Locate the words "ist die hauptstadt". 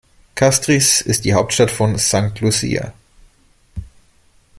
1.01-1.69